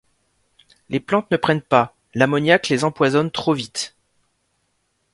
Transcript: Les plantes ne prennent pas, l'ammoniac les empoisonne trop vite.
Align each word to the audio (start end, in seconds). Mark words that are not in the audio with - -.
Les 0.89 0.99
plantes 0.99 1.29
ne 1.29 1.37
prennent 1.37 1.61
pas, 1.61 1.95
l'ammoniac 2.15 2.69
les 2.69 2.83
empoisonne 2.85 3.29
trop 3.29 3.53
vite. 3.53 3.95